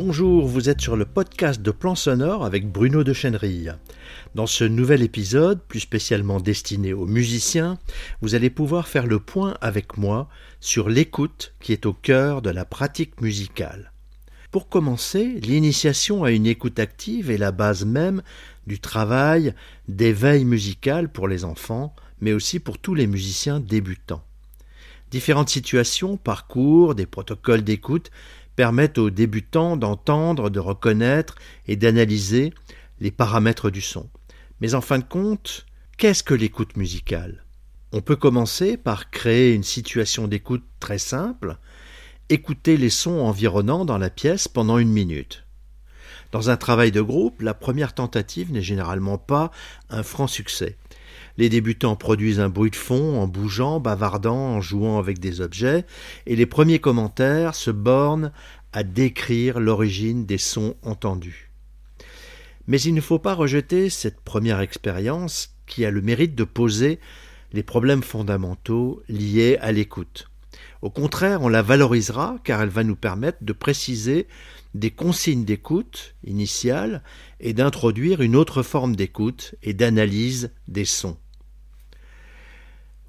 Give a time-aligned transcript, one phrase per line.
[0.00, 3.72] Bonjour, vous êtes sur le podcast de Plan Sonore avec Bruno de Chenerille.
[4.36, 7.80] Dans ce nouvel épisode, plus spécialement destiné aux musiciens,
[8.20, 10.28] vous allez pouvoir faire le point avec moi
[10.60, 13.90] sur l'écoute qui est au cœur de la pratique musicale.
[14.52, 18.22] Pour commencer, l'initiation à une écoute active est la base même
[18.68, 19.52] du travail
[19.88, 24.27] d'éveil musical pour les enfants, mais aussi pour tous les musiciens débutants.
[25.10, 28.10] Différentes situations, parcours, des protocoles d'écoute
[28.56, 32.52] permettent aux débutants d'entendre, de reconnaître et d'analyser
[33.00, 34.10] les paramètres du son.
[34.60, 35.64] Mais en fin de compte,
[35.96, 37.44] qu'est-ce que l'écoute musicale?
[37.92, 41.56] On peut commencer par créer une situation d'écoute très simple,
[42.28, 45.44] écouter les sons environnants dans la pièce pendant une minute.
[46.32, 49.50] Dans un travail de groupe, la première tentative n'est généralement pas
[49.88, 50.76] un franc succès.
[51.38, 55.86] Les débutants produisent un bruit de fond en bougeant, bavardant, en jouant avec des objets,
[56.26, 58.32] et les premiers commentaires se bornent
[58.72, 61.52] à décrire l'origine des sons entendus.
[62.66, 66.98] Mais il ne faut pas rejeter cette première expérience qui a le mérite de poser
[67.52, 70.28] les problèmes fondamentaux liés à l'écoute.
[70.82, 74.26] Au contraire, on la valorisera car elle va nous permettre de préciser
[74.74, 77.04] des consignes d'écoute initiales
[77.38, 81.16] et d'introduire une autre forme d'écoute et d'analyse des sons.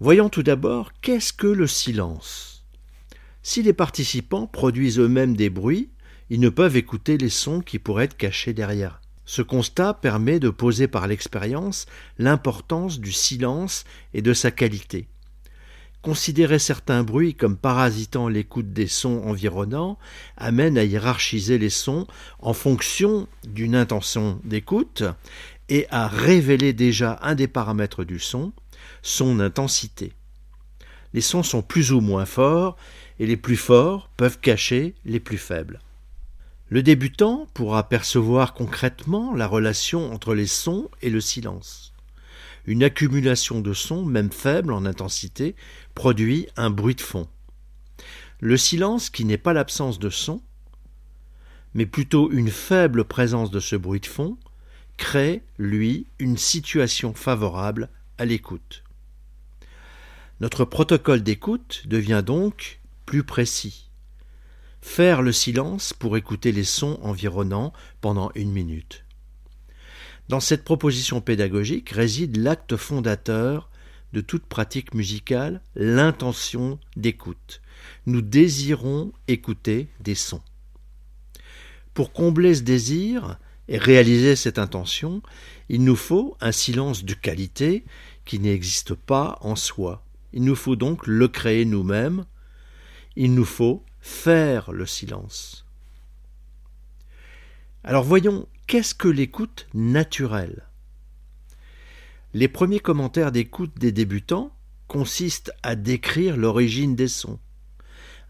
[0.00, 2.64] Voyons tout d'abord qu'est-ce que le silence.
[3.42, 5.90] Si les participants produisent eux-mêmes des bruits,
[6.30, 9.00] ils ne peuvent écouter les sons qui pourraient être cachés derrière.
[9.24, 15.08] Ce constat permet de poser par l'expérience l'importance du silence et de sa qualité.
[16.00, 19.98] Considérer certains bruits comme parasitant l'écoute des sons environnants
[20.36, 22.06] amène à hiérarchiser les sons
[22.38, 25.02] en fonction d'une intention d'écoute
[25.68, 28.52] et à révéler déjà un des paramètres du son,
[29.02, 30.12] son intensité.
[31.14, 32.76] Les sons sont plus ou moins forts,
[33.18, 35.80] et les plus forts peuvent cacher les plus faibles.
[36.68, 41.94] Le débutant pourra percevoir concrètement la relation entre les sons et le silence.
[42.66, 45.56] Une accumulation de sons, même faibles en intensité,
[45.94, 47.26] produit un bruit de fond.
[48.40, 50.42] Le silence, qui n'est pas l'absence de son,
[51.72, 54.36] mais plutôt une faible présence de ce bruit de fond,
[54.98, 58.84] crée, lui, une situation favorable à l'écoute.
[60.40, 63.90] Notre protocole d'écoute devient donc plus précis.
[64.80, 69.04] Faire le silence pour écouter les sons environnants pendant une minute.
[70.28, 73.68] Dans cette proposition pédagogique réside l'acte fondateur
[74.12, 77.60] de toute pratique musicale, l'intention d'écoute.
[78.06, 80.42] Nous désirons écouter des sons.
[81.94, 85.20] Pour combler ce désir et réaliser cette intention,
[85.68, 87.84] il nous faut un silence de qualité
[88.24, 90.04] qui n'existe pas en soi.
[90.32, 92.24] Il nous faut donc le créer nous-mêmes.
[93.16, 95.66] Il nous faut faire le silence.
[97.84, 100.64] Alors voyons, qu'est-ce que l'écoute naturelle?
[102.34, 104.52] Les premiers commentaires d'écoute des débutants
[104.86, 107.38] consistent à décrire l'origine des sons.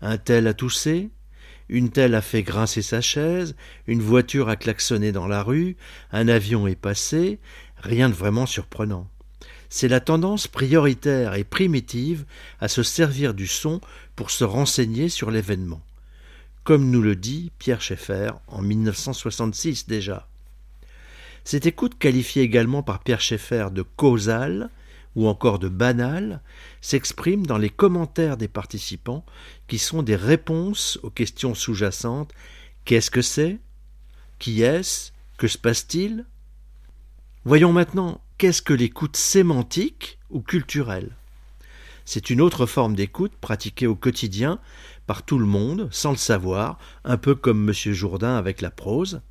[0.00, 1.10] Un tel a toussé,
[1.68, 3.56] une telle a fait grincer sa chaise,
[3.86, 5.76] une voiture a klaxonné dans la rue,
[6.12, 7.40] un avion est passé,
[7.76, 9.08] rien de vraiment surprenant
[9.68, 12.24] c'est la tendance prioritaire et primitive
[12.60, 13.80] à se servir du son
[14.16, 15.82] pour se renseigner sur l'événement,
[16.64, 20.28] comme nous le dit Pierre Schaeffer en 1966 déjà.
[21.44, 24.70] Cette écoute, qualifiée également par Pierre Schaeffer de causale
[25.16, 26.42] ou encore de banale,
[26.80, 29.24] s'exprime dans les commentaires des participants
[29.66, 32.32] qui sont des réponses aux questions sous-jacentes.
[32.84, 33.58] Qu'est-ce que c'est?
[34.38, 35.12] Qui est-ce?
[35.38, 36.26] Que se passe-t-il?
[37.44, 41.10] Voyons maintenant qu'est-ce que l'écoute sémantique ou culturelle?
[42.04, 44.60] C'est une autre forme d'écoute pratiquée au quotidien
[45.08, 47.92] par tout le monde, sans le savoir, un peu comme M.
[47.92, 49.22] Jourdain avec la prose,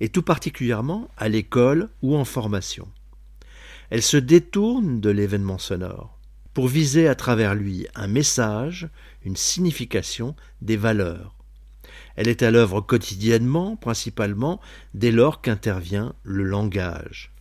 [0.00, 2.88] et tout particulièrement à l'école ou en formation.
[3.88, 6.18] Elle se détourne de l'événement sonore
[6.52, 8.90] pour viser à travers lui un message,
[9.24, 11.34] une signification, des valeurs.
[12.16, 14.60] Elle est à l'œuvre quotidiennement, principalement
[14.92, 17.31] dès lors qu'intervient le langage.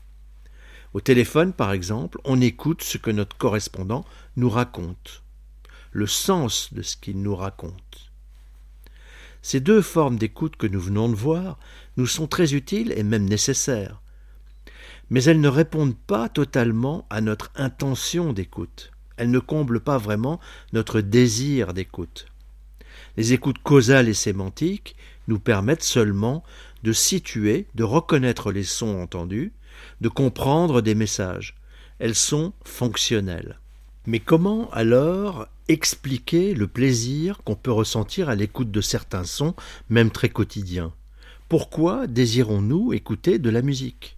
[0.94, 4.06] Au téléphone, par exemple, on écoute ce que notre correspondant
[4.36, 5.24] nous raconte,
[5.92, 8.12] le sens de ce qu'il nous raconte.
[9.42, 11.58] Ces deux formes d'écoute que nous venons de voir
[11.98, 14.02] nous sont très utiles et même nécessaires,
[15.10, 18.92] mais elles ne répondent pas totalement à notre intention d'écoute.
[19.18, 20.40] Elles ne comblent pas vraiment
[20.74, 22.28] notre désir d'écoute.
[23.18, 24.96] Les écoutes causales et sémantiques
[25.28, 26.44] nous permettent seulement
[26.84, 29.54] de situer, de reconnaître les sons entendus,
[30.02, 31.56] de comprendre des messages.
[32.00, 33.60] Elles sont fonctionnelles.
[34.08, 39.56] Mais comment alors expliquer le plaisir qu'on peut ressentir à l'écoute de certains sons,
[39.90, 40.94] même très quotidiens?
[41.50, 44.18] Pourquoi désirons-nous écouter de la musique?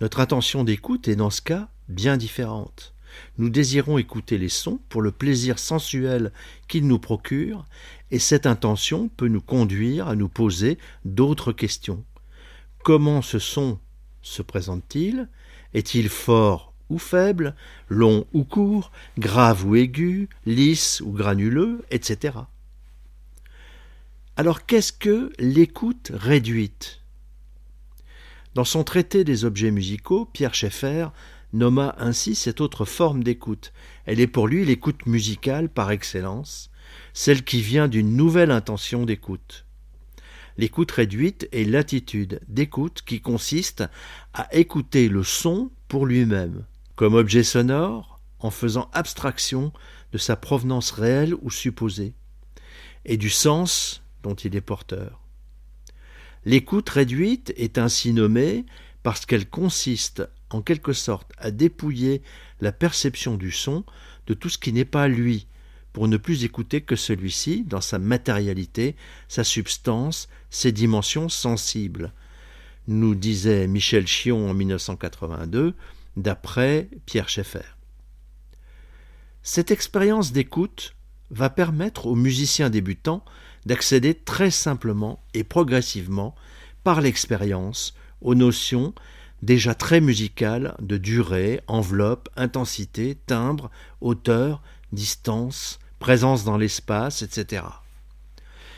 [0.00, 2.94] Notre intention d'écoute est dans ce cas bien différente.
[3.36, 6.32] Nous désirons écouter les sons pour le plaisir sensuel
[6.68, 7.66] qu'ils nous procurent,
[8.10, 12.04] et cette intention peut nous conduire à nous poser d'autres questions.
[12.84, 13.78] Comment ce son
[14.22, 15.28] se présente-t-il
[15.74, 17.54] Est-il fort ou faible,
[17.88, 22.38] long ou court, grave ou aigu, lisse ou granuleux, etc.
[24.36, 27.00] Alors qu'est-ce que l'écoute réduite?
[28.54, 31.08] Dans son traité des objets musicaux, Pierre Schaeffer
[31.52, 33.72] nomma ainsi cette autre forme d'écoute.
[34.06, 36.70] Elle est pour lui l'écoute musicale par excellence,
[37.12, 39.64] celle qui vient d'une nouvelle intention d'écoute.
[40.58, 43.84] L'écoute réduite est l'attitude d'écoute qui consiste
[44.34, 46.64] à écouter le son pour lui-même,
[46.96, 49.72] comme objet sonore, en faisant abstraction
[50.10, 52.12] de sa provenance réelle ou supposée,
[53.04, 55.20] et du sens dont il est porteur.
[56.44, 58.66] L'écoute réduite est ainsi nommée
[59.04, 62.20] parce qu'elle consiste en quelque sorte à dépouiller
[62.60, 63.84] la perception du son
[64.26, 65.46] de tout ce qui n'est pas lui,
[65.92, 68.96] pour ne plus écouter que celui-ci dans sa matérialité,
[69.28, 72.12] sa substance, ses dimensions sensibles,
[72.86, 75.74] nous disait Michel Chion en 1982,
[76.16, 77.76] d'après Pierre Schaeffer.
[79.42, 80.94] Cette expérience d'écoute
[81.30, 83.24] va permettre aux musiciens débutants
[83.66, 86.34] d'accéder très simplement et progressivement,
[86.84, 88.94] par l'expérience, aux notions
[89.42, 93.70] déjà très musicales de durée, enveloppe, intensité, timbre,
[94.00, 94.62] hauteur,
[94.92, 97.64] distance, présence dans l'espace, etc.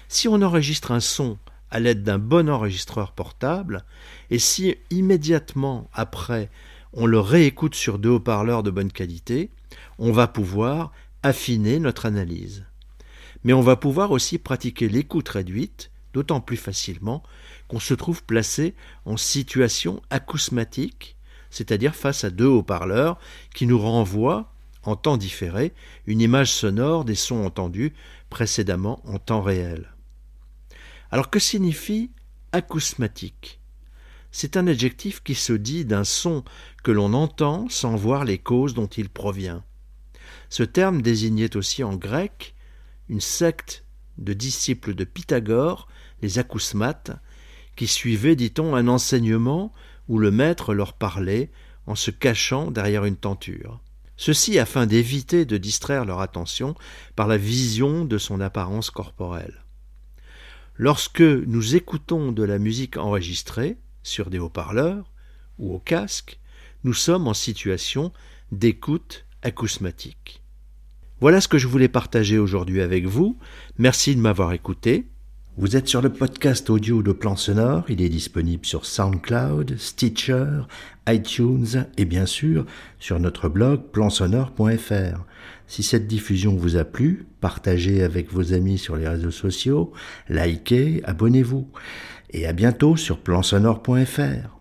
[0.09, 1.39] Si on enregistre un son
[1.71, 3.85] à l'aide d'un bon enregistreur portable,
[4.31, 6.51] et si immédiatement après
[6.93, 9.51] on le réécoute sur deux haut-parleurs de bonne qualité,
[9.99, 10.93] on va pouvoir
[11.23, 12.65] affiner notre analyse.
[13.45, 17.23] Mais on va pouvoir aussi pratiquer l'écoute réduite, d'autant plus facilement
[17.69, 18.75] qu'on se trouve placé
[19.05, 21.17] en situation acousmatique,
[21.51, 23.19] c'est-à-dire face à deux haut-parleurs
[23.55, 24.53] qui nous renvoient,
[24.83, 25.73] en temps différé,
[26.07, 27.93] une image sonore des sons entendus
[28.29, 29.95] précédemment en temps réel.
[31.11, 32.11] Alors que signifie
[32.53, 33.61] acousmatique?
[34.33, 36.45] C'est un adjectif qui se dit d'un son
[36.85, 39.65] que l'on entend sans voir les causes dont il provient.
[40.49, 42.55] Ce terme désignait aussi en grec
[43.09, 43.85] une secte
[44.19, 45.89] de disciples de Pythagore,
[46.23, 47.11] les acousmates,
[47.75, 49.73] qui suivaient, dit-on, un enseignement
[50.09, 51.51] où le maître leur parlait
[51.87, 53.81] en se cachant derrière une tenture.
[54.21, 56.75] Ceci afin d'éviter de distraire leur attention
[57.17, 59.65] par la vision de son apparence corporelle.
[60.77, 65.11] Lorsque nous écoutons de la musique enregistrée sur des haut-parleurs
[65.59, 66.39] ou au casque,
[66.85, 68.13] nous sommes en situation
[68.53, 70.43] d'écoute acousmatique.
[71.23, 73.39] Voilà ce que je voulais partager aujourd'hui avec vous.
[73.79, 75.10] Merci de m'avoir écouté.
[75.57, 77.85] Vous êtes sur le podcast audio de Plan Sonore.
[77.89, 80.61] Il est disponible sur SoundCloud, Stitcher,
[81.09, 82.65] iTunes et bien sûr
[83.01, 85.25] sur notre blog plansonore.fr.
[85.67, 89.93] Si cette diffusion vous a plu, partagez avec vos amis sur les réseaux sociaux,
[90.29, 91.69] likez, abonnez-vous.
[92.31, 94.60] Et à bientôt sur plansonore.fr.